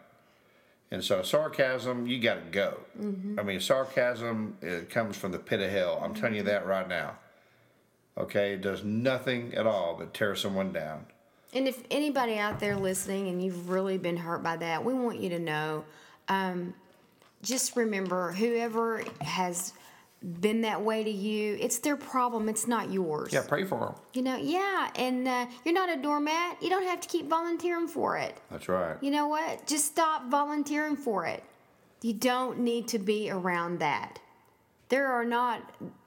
And 0.91 1.03
so 1.03 1.21
sarcasm, 1.21 2.05
you 2.05 2.19
got 2.19 2.35
to 2.35 2.51
go. 2.51 2.77
Mm-hmm. 2.99 3.39
I 3.39 3.43
mean, 3.43 3.59
sarcasm 3.61 4.57
it 4.61 4.89
comes 4.89 5.15
from 5.15 5.31
the 5.31 5.39
pit 5.39 5.61
of 5.61 5.71
hell. 5.71 6.01
I'm 6.03 6.13
telling 6.13 6.35
you 6.35 6.43
that 6.43 6.65
right 6.65 6.87
now. 6.87 7.15
Okay, 8.17 8.53
it 8.53 8.61
does 8.61 8.83
nothing 8.83 9.53
at 9.55 9.65
all 9.65 9.95
but 9.97 10.13
tear 10.13 10.35
someone 10.35 10.73
down. 10.73 11.05
And 11.53 11.67
if 11.67 11.81
anybody 11.89 12.37
out 12.37 12.59
there 12.59 12.75
listening 12.75 13.29
and 13.29 13.43
you've 13.43 13.69
really 13.69 13.97
been 13.97 14.17
hurt 14.17 14.43
by 14.43 14.57
that, 14.57 14.83
we 14.83 14.93
want 14.93 15.19
you 15.19 15.29
to 15.29 15.39
know. 15.39 15.85
Um, 16.27 16.73
just 17.41 17.75
remember, 17.75 18.31
whoever 18.33 19.03
has 19.21 19.73
been 20.39 20.61
that 20.61 20.81
way 20.81 21.03
to 21.03 21.09
you, 21.09 21.57
it's 21.59 21.79
their 21.79 21.97
problem. 21.97 22.47
It's 22.47 22.67
not 22.67 22.91
yours. 22.91 23.33
Yeah, 23.33 23.43
pray 23.47 23.63
for 23.63 23.79
them. 23.79 23.95
You 24.13 24.21
know, 24.21 24.35
yeah, 24.37 24.89
and 24.95 25.27
uh, 25.27 25.47
you're 25.65 25.73
not 25.73 25.89
a 25.89 26.01
doormat. 26.01 26.61
You 26.61 26.69
don't 26.69 26.83
have 26.85 27.01
to 27.01 27.07
keep 27.07 27.27
volunteering 27.27 27.87
for 27.87 28.17
it. 28.17 28.37
That's 28.51 28.67
right. 28.69 28.97
You 29.01 29.11
know 29.11 29.27
what? 29.27 29.65
Just 29.65 29.85
stop 29.85 30.29
volunteering 30.29 30.95
for 30.95 31.25
it. 31.25 31.43
You 32.03 32.13
don't 32.13 32.59
need 32.59 32.87
to 32.89 32.99
be 32.99 33.29
around 33.31 33.79
that. 33.79 34.19
There 34.89 35.07
are 35.07 35.23
not 35.23 35.61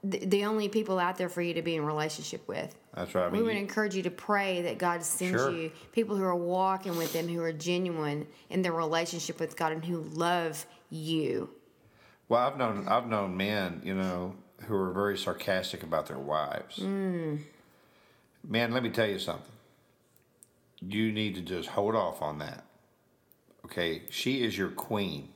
th- 0.09 0.29
the 0.29 0.45
only 0.45 0.69
people 0.69 0.99
out 0.99 1.17
there 1.17 1.29
for 1.31 1.41
you 1.41 1.55
to 1.55 1.63
be 1.63 1.75
in 1.75 1.85
relationship 1.87 2.47
with. 2.47 2.75
That's 2.95 3.15
right. 3.15 3.25
I 3.25 3.29
We 3.29 3.43
would 3.43 3.55
you- 3.55 3.61
encourage 3.61 3.95
you 3.95 4.03
to 4.03 4.11
pray 4.11 4.63
that 4.63 4.79
God 4.79 5.03
sends 5.03 5.41
Sure. 5.41 5.51
you 5.51 5.73
people 5.93 6.17
who 6.17 6.23
are 6.25 6.35
walking 6.37 6.97
with 6.97 7.13
Him, 7.15 7.27
who 7.27 7.41
are 7.43 7.53
genuine 7.53 8.27
in 8.51 8.63
their 8.63 8.73
relationship 8.73 9.41
with 9.41 9.57
God, 9.57 9.73
and 9.73 9.85
who 9.85 10.03
love 10.03 10.67
you. 10.91 11.49
Well, 12.29 12.41
I've 12.41 12.57
known 12.57 12.89
I've 12.89 13.07
known 13.07 13.37
men, 13.37 13.83
you 13.85 13.95
know, 13.95 14.35
who 14.67 14.75
are 14.77 14.93
very 14.93 15.19
sarcastic 15.19 15.83
about 15.83 16.07
their 16.07 16.19
wives. 16.19 16.79
Mm. 16.79 17.41
Man, 18.47 18.73
let 18.73 18.83
me 18.83 18.91
tell 18.91 19.09
you 19.09 19.19
something. 19.19 19.53
You 20.81 21.13
need 21.13 21.35
to 21.37 21.41
just 21.41 21.71
hold 21.71 21.95
off 21.95 22.21
on 22.21 22.39
that. 22.39 22.65
Okay, 23.65 24.03
she 24.11 24.43
is 24.45 24.57
your 24.57 24.69
queen. 24.69 25.31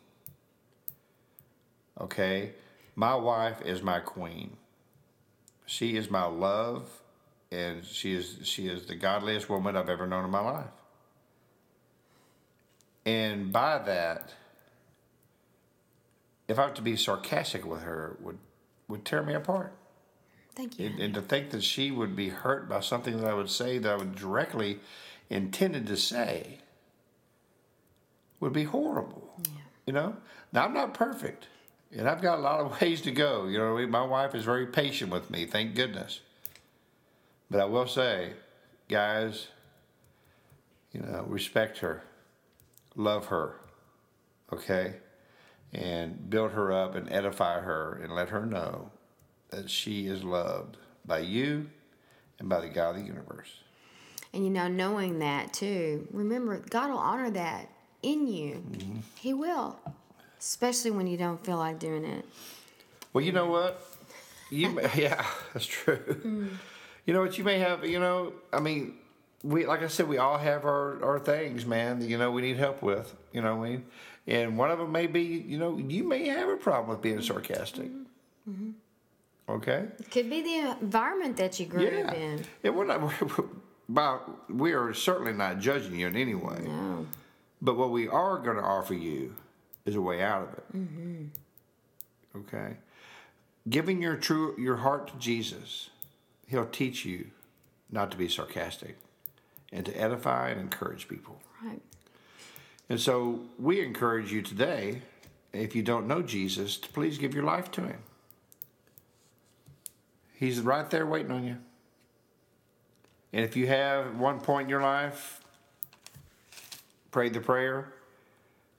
Okay, 2.01 2.53
my 2.95 3.15
wife 3.15 3.61
is 3.63 3.83
my 3.83 4.01
queen. 4.01 4.57
She 5.67 5.97
is 5.97 6.11
my 6.11 6.25
love, 6.25 6.89
and 7.51 7.85
she 7.85 8.15
is 8.15 8.39
she 8.43 8.69
is 8.69 8.87
the 8.87 8.95
godliest 8.95 9.49
woman 9.49 9.77
I've 9.77 9.89
ever 9.89 10.07
known 10.07 10.25
in 10.25 10.31
my 10.31 10.41
life. 10.41 10.67
And 13.07 13.53
by 13.53 13.79
that, 13.79 14.35
if 16.49 16.59
I 16.59 16.67
were 16.67 16.75
to 16.75 16.83
be 16.83 16.97
sarcastic 16.97 17.65
with 17.65 17.83
her, 17.83 18.17
would 18.21 18.39
would 18.89 19.05
tear 19.05 19.23
me 19.23 19.35
apart. 19.35 19.73
Thank 20.55 20.79
you. 20.79 20.87
And, 20.87 20.99
and 20.99 21.15
to 21.15 21.21
think 21.21 21.51
that 21.51 21.63
she 21.63 21.91
would 21.91 22.17
be 22.17 22.31
hurt 22.31 22.69
by 22.69 22.81
something 22.81 23.19
that 23.19 23.27
I 23.29 23.35
would 23.35 23.51
say 23.51 23.79
that 23.79 23.93
I 23.93 23.97
would 23.97 24.17
directly 24.17 24.81
intended 25.31 25.87
to 25.87 25.97
say 25.97 26.59
would 28.41 28.53
be 28.53 28.65
horrible. 28.65 29.35
Yeah. 29.45 29.51
You 29.87 29.93
know? 29.93 30.17
Now 30.53 30.65
I'm 30.65 30.75
not 30.75 30.95
perfect. 30.95 31.47
And 31.93 32.09
I've 32.09 32.21
got 32.21 32.39
a 32.39 32.43
lot 32.43 32.61
of 32.61 32.81
ways 32.81 33.01
to 33.03 33.11
go. 33.11 33.47
You 33.47 33.59
know, 33.59 33.87
my 33.87 34.03
wife 34.03 34.35
is 34.35 34.45
very 34.45 34.67
patient 34.67 35.13
with 35.13 35.31
me, 35.31 35.45
thank 35.45 35.75
goodness. 35.75 36.21
But 37.51 37.61
I 37.61 37.65
will 37.65 37.87
say, 37.87 38.33
guys, 38.89 39.49
you 40.93 41.01
know, 41.01 41.25
respect 41.29 41.79
her, 41.79 42.03
love 42.95 43.27
her, 43.27 43.61
okay? 44.53 44.97
And 45.73 46.31
build 46.31 46.53
her 46.53 46.73
up 46.73 46.95
and 46.95 47.13
edify 47.13 47.61
her 47.61 48.01
and 48.03 48.15
let 48.15 48.31
her 48.31 48.47
know 48.47 48.91
that 49.51 49.69
she 49.69 50.07
is 50.07 50.25
loved 50.25 50.79
by 51.05 51.19
you 51.19 51.69
and 52.39 52.49
by 52.49 52.61
the 52.61 52.69
God 52.69 52.91
of 52.91 53.03
the 53.03 53.07
universe. 53.07 53.51
And 54.33 54.45
you 54.45 54.51
know, 54.51 54.69
knowing 54.69 55.19
that 55.21 55.53
too, 55.53 56.07
remember, 56.13 56.63
God 56.71 56.91
will 56.91 56.99
honor 56.99 57.31
that 57.31 57.71
in 58.03 58.27
you. 58.27 58.65
Mm-hmm. 58.71 58.99
He 59.17 59.33
will, 59.35 59.79
especially 60.39 60.91
when 60.91 61.07
you 61.07 61.17
don't 61.17 61.45
feel 61.45 61.57
like 61.57 61.79
doing 61.79 62.05
it. 62.05 62.25
Well, 63.13 63.25
you 63.25 63.33
know 63.33 63.47
what? 63.47 63.83
You 64.51 64.71
may, 64.71 64.83
yeah, 64.97 65.25
that's 65.53 65.67
true. 65.67 66.51
You 67.07 67.15
know 67.15 67.21
what? 67.21 67.39
You 67.39 67.45
may 67.45 67.59
have. 67.59 67.85
You 67.85 68.01
know, 68.01 68.35
I 68.53 68.61
mean, 68.61 68.95
we 69.43 69.67
like 69.67 69.83
I 69.83 69.89
said, 69.89 70.09
we 70.09 70.19
all 70.19 70.39
have 70.39 70.65
our 70.65 71.03
our 71.03 71.19
things, 71.19 71.65
man. 71.65 72.01
That, 72.01 72.09
you 72.09 72.19
know, 72.19 72.31
we 72.31 72.43
need 72.43 72.57
help 72.57 72.83
with. 72.83 73.15
You 73.33 73.41
know, 73.41 73.57
what 73.57 73.67
I 73.67 73.71
mean, 73.71 73.87
and 74.29 74.59
one 74.59 74.71
of 74.71 74.79
them 74.79 74.93
may 74.93 75.07
be. 75.07 75.23
You 75.23 75.59
know, 75.59 75.79
you 75.79 76.05
may 76.05 76.29
have 76.29 76.49
a 76.49 76.57
problem 76.57 76.91
with 76.91 77.03
being 77.03 77.23
sarcastic. 77.23 77.91
Okay. 79.49 79.87
It 79.99 80.11
could 80.11 80.29
be 80.29 80.43
the 80.43 80.77
environment 80.81 81.39
that 81.39 81.59
you 81.59 81.67
grew 81.67 81.87
up 81.87 82.15
in. 82.15 82.45
And 82.63 82.77
we're 82.77 82.85
not. 82.85 83.01
We're, 83.89 84.21
we 84.51 84.73
are 84.73 84.93
certainly 84.93 85.33
not 85.33 85.61
judging 85.61 85.99
you 85.99 86.07
in 86.07 86.17
any 86.17 86.35
way. 86.35 86.59
No. 86.63 87.07
But 87.63 87.79
what 87.79 87.91
we 87.91 88.07
are 88.07 88.39
going 88.39 88.59
to 88.59 88.63
offer 88.63 88.93
you 88.93 89.35
is 89.87 89.97
a 89.97 90.01
way 90.01 90.23
out 90.23 90.43
of 90.43 90.53
it. 90.53 90.77
Mm-hmm. 90.77 91.25
Okay, 92.37 92.77
giving 93.69 94.03
your 94.03 94.17
true 94.17 94.55
your 94.59 94.77
heart 94.77 95.09
to 95.09 95.19
Jesus, 95.19 95.89
He'll 96.47 96.67
teach 96.67 97.07
you 97.07 97.29
not 97.91 98.11
to 98.11 98.19
be 98.19 98.29
sarcastic, 98.29 98.99
and 99.73 99.87
to 99.87 99.93
edify 99.95 100.51
and 100.51 100.61
encourage 100.61 101.09
people. 101.09 101.41
Right. 101.65 101.81
And 102.89 103.01
so 103.01 103.41
we 103.59 103.81
encourage 103.81 104.33
you 104.33 104.43
today, 104.43 105.03
if 105.53 105.75
you 105.77 105.83
don't 105.83 106.07
know 106.07 106.23
Jesus, 106.23 106.77
to 106.79 106.89
please 106.89 107.19
give 107.19 107.35
your 107.35 107.45
life 107.45 107.71
to 107.73 107.83
Him. 107.83 107.99
He's 110.35 110.61
right 110.61 110.89
there 110.89 111.05
waiting 111.05 111.33
on 111.33 111.45
you. 111.45 111.57
And 113.33 113.45
if 113.45 113.57
you 113.57 113.67
have 113.67 114.17
one 114.17 114.41
point 114.41 114.65
in 114.65 114.69
your 114.71 114.81
life 114.81 115.41
prayed 117.11 117.35
the 117.35 117.41
prayer 117.41 117.93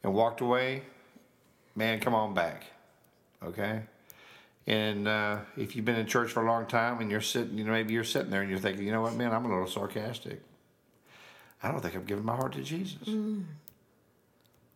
and 0.03 0.13
walked 0.13 0.41
away, 0.41 0.83
man, 1.75 1.99
come 1.99 2.15
on 2.15 2.33
back. 2.33 2.65
Okay? 3.43 3.81
And 4.65 5.07
uh, 5.07 5.39
if 5.57 5.75
you've 5.75 5.85
been 5.85 5.95
in 5.95 6.05
church 6.05 6.31
for 6.31 6.43
a 6.43 6.47
long 6.47 6.65
time 6.65 6.99
and 6.99 7.11
you're 7.11 7.21
sitting, 7.21 7.57
you 7.57 7.63
know, 7.63 7.71
maybe 7.71 7.93
you're 7.93 8.03
sitting 8.03 8.29
there 8.29 8.41
and 8.41 8.49
you're 8.49 8.59
thinking, 8.59 8.85
you 8.85 8.91
know 8.91 9.01
what, 9.01 9.15
man, 9.15 9.33
I'm 9.33 9.45
a 9.45 9.49
little 9.49 9.67
sarcastic. 9.67 10.41
I 11.61 11.71
don't 11.71 11.81
think 11.81 11.95
I'm 11.95 12.05
giving 12.05 12.25
my 12.25 12.35
heart 12.35 12.53
to 12.53 12.61
Jesus. 12.61 13.07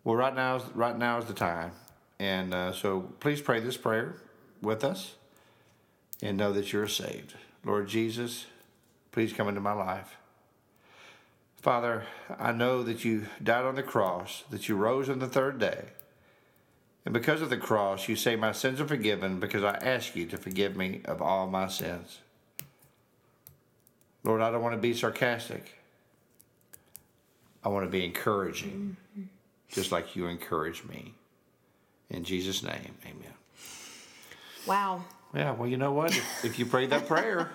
Well, 0.03 0.15
right 0.15 0.35
now, 0.35 0.57
is, 0.57 0.63
right 0.75 0.97
now 0.97 1.17
is 1.19 1.25
the 1.25 1.33
time, 1.33 1.71
and 2.19 2.53
uh, 2.53 2.73
so 2.73 3.13
please 3.21 3.41
pray 3.41 3.61
this 3.61 3.77
prayer 3.77 4.17
with 4.61 4.83
us, 4.83 5.15
and 6.21 6.37
know 6.37 6.51
that 6.51 6.73
you're 6.73 6.89
saved. 6.89 7.35
Lord 7.63 7.87
Jesus, 7.87 8.47
please 9.13 9.31
come 9.31 9.47
into 9.47 9.61
my 9.61 9.71
life. 9.71 10.17
Father, 11.55 12.03
I 12.37 12.51
know 12.51 12.83
that 12.83 13.05
you 13.05 13.27
died 13.41 13.63
on 13.63 13.75
the 13.75 13.83
cross, 13.83 14.43
that 14.49 14.67
you 14.67 14.75
rose 14.75 15.07
on 15.07 15.19
the 15.19 15.27
third 15.27 15.57
day, 15.57 15.85
and 17.05 17.13
because 17.13 17.41
of 17.41 17.49
the 17.49 17.57
cross, 17.57 18.09
you 18.09 18.17
say 18.17 18.35
my 18.35 18.51
sins 18.51 18.81
are 18.81 18.87
forgiven 18.87 19.39
because 19.39 19.63
I 19.63 19.75
ask 19.75 20.17
you 20.17 20.25
to 20.27 20.37
forgive 20.37 20.75
me 20.75 21.01
of 21.05 21.21
all 21.21 21.47
my 21.47 21.67
sins. 21.67 22.19
Lord, 24.25 24.41
I 24.41 24.51
don't 24.51 24.61
want 24.61 24.75
to 24.75 24.81
be 24.81 24.93
sarcastic. 24.93 25.79
I 27.63 27.69
want 27.69 27.85
to 27.85 27.91
be 27.91 28.03
encouraging 28.03 28.97
just 29.73 29.91
like 29.91 30.15
you 30.15 30.27
encourage 30.27 30.83
me. 30.85 31.13
In 32.09 32.23
Jesus' 32.23 32.63
name, 32.63 32.95
amen. 33.03 33.33
Wow. 34.65 35.03
Yeah, 35.33 35.51
well, 35.51 35.67
you 35.67 35.77
know 35.77 35.91
what? 35.91 36.11
If, 36.15 36.45
if 36.45 36.59
you 36.59 36.65
prayed 36.65 36.91
that 36.91 37.07
prayer, 37.07 37.49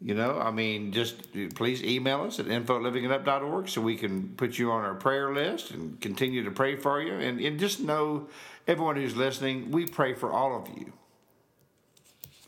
you 0.00 0.14
know, 0.14 0.38
I 0.38 0.52
mean, 0.52 0.92
just 0.92 1.32
please 1.56 1.82
email 1.82 2.22
us 2.22 2.38
at 2.38 2.46
info 2.46 2.76
at 2.76 2.82
livingitup.org 2.82 3.68
so 3.68 3.80
we 3.80 3.96
can 3.96 4.28
put 4.36 4.56
you 4.56 4.70
on 4.70 4.84
our 4.84 4.94
prayer 4.94 5.34
list 5.34 5.72
and 5.72 6.00
continue 6.00 6.44
to 6.44 6.52
pray 6.52 6.76
for 6.76 7.02
you. 7.02 7.14
And, 7.14 7.40
and 7.40 7.58
just 7.58 7.80
know, 7.80 8.28
everyone 8.68 8.94
who's 8.96 9.16
listening, 9.16 9.72
we 9.72 9.86
pray 9.86 10.14
for 10.14 10.32
all 10.32 10.56
of 10.56 10.68
you. 10.78 10.92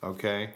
Okay? 0.04 0.50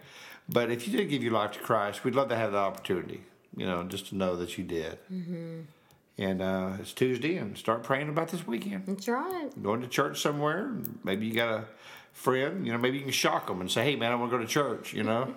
But 0.48 0.70
if 0.70 0.86
you 0.86 0.96
did 0.96 1.10
give 1.10 1.22
your 1.24 1.32
life 1.32 1.52
to 1.52 1.58
Christ, 1.58 2.04
we'd 2.04 2.14
love 2.14 2.28
to 2.28 2.36
have 2.36 2.52
the 2.52 2.58
opportunity, 2.58 3.24
you 3.56 3.66
know, 3.66 3.82
just 3.82 4.08
to 4.08 4.16
know 4.16 4.36
that 4.36 4.56
you 4.56 4.62
did. 4.62 4.98
Mm-hmm. 5.12 5.60
And 6.16 6.40
uh, 6.40 6.72
it's 6.78 6.92
Tuesday, 6.92 7.38
and 7.38 7.58
start 7.58 7.82
praying 7.82 8.08
about 8.08 8.28
this 8.28 8.46
weekend. 8.46 8.84
That's 8.86 9.08
right. 9.08 9.50
Going 9.60 9.80
to 9.80 9.88
church 9.88 10.20
somewhere, 10.20 10.72
maybe 11.02 11.26
you 11.26 11.34
got 11.34 11.48
a 11.48 11.64
friend, 12.12 12.64
you 12.64 12.72
know, 12.72 12.78
maybe 12.78 12.98
you 12.98 13.02
can 13.02 13.12
shock 13.12 13.48
them 13.48 13.60
and 13.60 13.70
say, 13.70 13.84
hey, 13.84 13.96
man, 13.96 14.12
I 14.12 14.14
want 14.14 14.30
to 14.30 14.38
go 14.38 14.42
to 14.42 14.48
church, 14.48 14.94
you 14.94 15.02
know? 15.02 15.34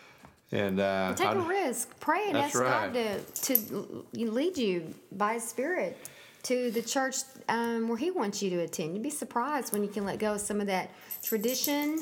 and 0.52 0.80
uh, 0.80 1.14
Take 1.14 1.32
a 1.32 1.40
risk. 1.40 1.98
Pray 2.00 2.28
and 2.28 2.36
ask 2.36 2.58
right. 2.58 2.92
God 2.92 3.34
to, 3.34 3.56
to 3.56 4.06
lead 4.14 4.56
you 4.56 4.94
by 5.12 5.34
His 5.34 5.48
Spirit 5.48 5.98
to 6.44 6.70
the 6.70 6.82
church 6.82 7.16
um, 7.48 7.88
where 7.88 7.98
He 7.98 8.10
wants 8.10 8.40
you 8.40 8.50
to 8.50 8.60
attend. 8.60 8.94
You'd 8.94 9.02
be 9.02 9.10
surprised 9.10 9.72
when 9.72 9.82
you 9.82 9.90
can 9.90 10.04
let 10.04 10.20
go 10.20 10.34
of 10.34 10.40
some 10.40 10.60
of 10.60 10.68
that 10.68 10.90
tradition. 11.22 11.98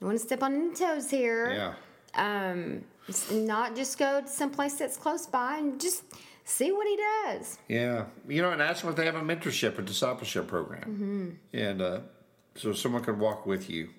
You 0.00 0.06
want 0.06 0.18
to 0.18 0.24
step 0.24 0.42
on 0.42 0.54
any 0.54 0.74
toes 0.74 1.10
here. 1.10 1.74
Yeah. 2.14 2.52
Um, 2.52 2.82
not 3.30 3.76
just 3.76 3.98
go 3.98 4.20
to 4.20 4.28
some 4.28 4.50
place 4.50 4.74
that's 4.74 4.96
close 4.96 5.26
by 5.26 5.58
and 5.58 5.80
just 5.80 6.02
see 6.46 6.72
what 6.72 6.86
He 6.86 6.96
does. 6.96 7.58
Yeah, 7.68 8.06
you 8.26 8.40
know, 8.40 8.52
and 8.52 8.62
ask 8.62 8.80
them 8.80 8.90
if 8.90 8.96
they 8.96 9.04
have 9.04 9.16
a 9.16 9.20
mentorship 9.20 9.78
or 9.78 9.82
discipleship 9.82 10.46
program, 10.46 10.80
mm-hmm. 10.80 11.30
and 11.52 11.82
uh, 11.82 12.00
so 12.54 12.72
someone 12.72 13.04
could 13.04 13.18
walk 13.18 13.44
with 13.44 13.68
you 13.68 13.90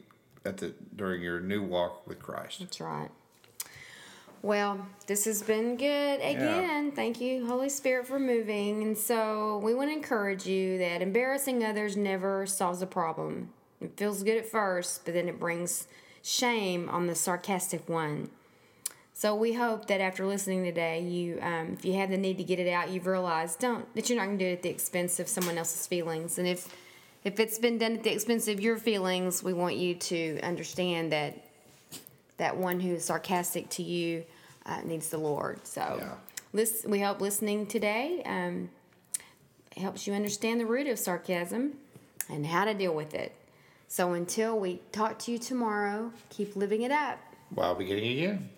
at 0.44 0.58
the 0.58 0.74
during 0.96 1.22
your 1.22 1.39
new 1.39 1.62
walk 1.62 2.08
with 2.08 2.20
Christ. 2.20 2.60
That's 2.60 2.82
right. 2.82 3.10
Well, 4.42 4.88
this 5.08 5.25
has 5.25 5.42
been 5.42 5.77
good 5.77 6.22
again. 6.22 6.92
Thank 6.92 7.20
you, 7.20 7.46
Holy 7.48 7.70
Spirit, 7.70 8.08
for 8.08 8.20
moving. 8.20 8.84
And 8.84 8.98
so 8.98 9.58
we 9.63 9.74
want 9.74 9.89
to 9.89 9.96
encourage 9.96 10.46
you 10.46 10.77
that 10.77 11.01
embarrassing 11.01 11.63
others 11.63 11.98
never 11.98 12.46
solves 12.46 12.82
a 12.82 12.86
problem. 12.86 13.50
It 13.82 13.98
feels 13.98 14.24
good 14.24 14.38
at 14.38 14.46
first, 14.46 15.06
but 15.06 15.16
then 15.16 15.27
it 15.27 15.39
brings 15.39 15.88
shame 16.22 16.88
on 16.89 17.08
the 17.08 17.16
sarcastic 17.16 17.89
one. 17.89 18.30
So 19.17 19.33
we 19.33 19.53
hope 19.53 19.88
that 19.88 20.00
after 20.00 20.27
listening 20.27 20.63
today, 20.63 21.01
you, 21.01 21.39
um, 21.41 21.74
if 21.74 21.83
you 21.83 21.93
have 21.93 22.12
the 22.12 22.17
need 22.17 22.38
to 22.38 22.43
get 22.43 22.59
it 22.59 22.69
out, 22.69 22.91
you've 22.91 23.07
realized 23.07 23.57
don't 23.57 23.91
that 23.95 24.07
you're 24.12 24.19
not 24.19 24.27
going 24.27 24.38
to 24.38 24.45
do 24.45 24.51
it 24.51 24.53
at 24.57 24.62
the 24.62 24.69
expense 24.69 25.19
of 25.19 25.27
someone 25.27 25.57
else's 25.57 25.88
feelings. 25.88 26.38
And 26.38 26.47
if 26.47 26.67
if 27.24 27.39
it's 27.39 27.57
been 27.57 27.79
done 27.79 27.93
at 27.93 28.03
the 28.03 28.13
expense 28.13 28.47
of 28.47 28.62
your 28.62 28.77
feelings, 28.77 29.41
we 29.41 29.53
want 29.53 29.75
you 29.75 29.95
to 29.95 30.39
understand 30.41 31.12
that 31.13 31.43
that 32.38 32.57
one 32.57 32.79
who 32.79 32.93
is 32.93 33.05
sarcastic 33.05 33.69
to 33.69 33.81
you 33.81 34.24
uh, 34.67 34.81
needs 34.81 35.09
the 35.09 35.17
Lord. 35.17 35.65
So, 35.65 36.00
Yeah. 36.53 36.65
we 36.86 37.00
hope 37.00 37.19
listening 37.19 37.65
today 37.65 38.21
um, 38.24 38.69
helps 39.77 40.05
you 40.05 40.13
understand 40.13 40.59
the 40.62 40.67
root 40.67 40.86
of 40.86 41.00
sarcasm 41.00 41.74
and 42.29 42.45
how 42.45 42.65
to 42.65 42.75
deal 42.75 42.93
with 42.93 43.15
it. 43.15 43.33
So, 43.88 44.13
until 44.13 44.59
we 44.59 44.79
talk 44.91 45.17
to 45.19 45.31
you 45.31 45.39
tomorrow, 45.39 46.12
keep 46.29 46.55
living 46.55 46.83
it 46.83 46.91
up. 46.91 47.17
While 47.50 47.74
beginning 47.74 48.12
again. 48.12 48.50